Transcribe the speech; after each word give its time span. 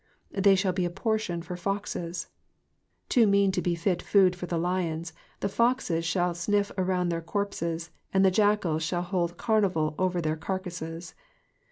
^^They 0.33 0.41
nhallbe 0.53 0.83
a 0.83 0.89
portion 0.89 1.43
for 1.43 1.55
foxes,^'* 1.55 2.25
Too 3.07 3.27
mean 3.27 3.51
to 3.51 3.61
be 3.61 3.75
fit 3.75 4.01
food 4.01 4.35
for 4.35 4.47
the 4.47 4.57
lions, 4.57 5.13
the 5.41 5.47
foxes 5.47 6.03
shall 6.05 6.33
sniff 6.33 6.71
around 6.75 7.09
their 7.09 7.21
corpses, 7.21 7.91
and 8.11 8.25
the 8.25 8.31
jackals 8.31 8.81
shall 8.81 9.03
hold 9.03 9.37
carnival 9.37 9.93
over 9.99 10.19
their 10.19 10.37
carcasses. 10.37 11.13